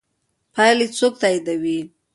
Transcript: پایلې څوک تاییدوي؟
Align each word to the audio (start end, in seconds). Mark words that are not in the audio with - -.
پایلې 0.53 0.87
څوک 0.97 1.13
تاییدوي؟ 1.21 1.79